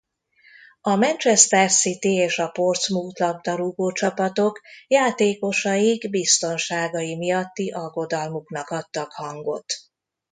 [0.81, 9.65] A Manchester City és a Portsmouth labdarúgó-csapatok játékosaik biztonságai miatti aggodalmuknak adtak hangot.